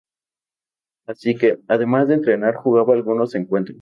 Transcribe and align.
Así 1.05 1.35
que, 1.35 1.59
además 1.67 2.07
de 2.07 2.15
entrenar, 2.15 2.55
jugaba 2.55 2.93
algunos 2.93 3.35
encuentros. 3.35 3.69